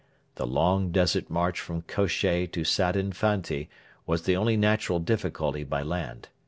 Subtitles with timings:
[0.33, 3.69] The long desert march from Kosheh to Sadin Fanti
[4.07, 6.29] was the only natural difficulty by land.